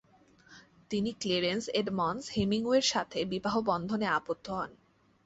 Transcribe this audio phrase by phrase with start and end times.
[0.91, 4.71] তিনি Clarence Edmunds হেমিংওয়ের সাথে বিবাহ বন্ধনে আবদ্ধ হন।